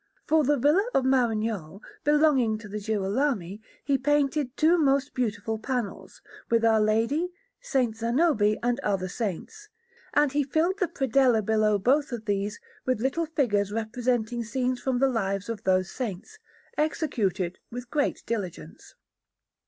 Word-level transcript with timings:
For 0.25 0.43
the 0.43 0.57
Villa 0.57 0.83
of 0.95 1.05
Marignolle, 1.05 1.79
belonging 2.03 2.57
to 2.57 2.67
the 2.67 2.79
Girolami, 2.79 3.61
he 3.83 3.99
painted 3.99 4.57
two 4.57 4.79
most 4.79 5.13
beautiful 5.13 5.59
panels, 5.59 6.23
with 6.49 6.65
Our 6.65 6.81
Lady, 6.81 7.29
S. 7.61 7.75
Zanobi, 7.99 8.57
and 8.63 8.79
other 8.79 9.07
saints; 9.07 9.69
and 10.15 10.31
he 10.31 10.41
filled 10.43 10.79
the 10.79 10.87
predella 10.87 11.45
below 11.45 11.77
both 11.77 12.11
of 12.11 12.25
these 12.25 12.59
with 12.83 12.99
little 12.99 13.27
figures 13.27 13.71
representing 13.71 14.43
scenes 14.43 14.81
from 14.81 14.97
the 14.97 15.07
lives 15.07 15.49
of 15.49 15.65
those 15.65 15.91
saints, 15.91 16.39
executed 16.79 17.59
with 17.69 17.91
great 17.91 18.23
diligence. 18.25 18.95